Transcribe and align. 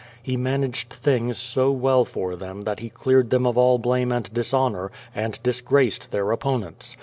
He 0.23 0.35
managed 0.35 0.89
things 0.91 1.37
so 1.37 1.71
well 1.71 2.05
for 2.05 2.35
them 2.35 2.61
that 2.63 2.79
he 2.79 2.89
cleared 2.89 3.29
them 3.29 3.45
of 3.45 3.55
all 3.55 3.77
blame 3.77 4.11
and 4.11 4.33
dishonour, 4.33 4.91
and 5.13 5.39
disgraced 5.43 6.09
their 6.09 6.31
opponents. 6.31 6.97